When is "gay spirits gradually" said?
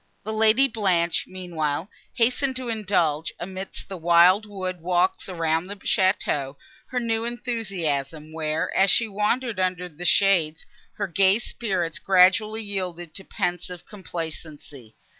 11.05-12.63